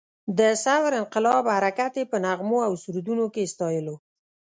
د 0.37 0.39
ثور 0.63 0.91
انقلاب 1.01 1.43
حرکت 1.55 1.93
یې 1.99 2.05
په 2.11 2.17
نغمو 2.25 2.59
او 2.67 2.73
سرودونو 2.83 3.25
کې 3.33 3.51
ستایلو. 3.53 3.95